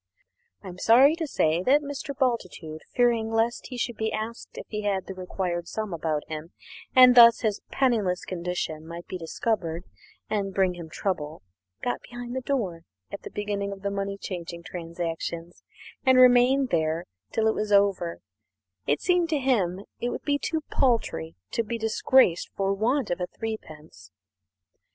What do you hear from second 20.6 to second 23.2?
paltry to be disgraced for want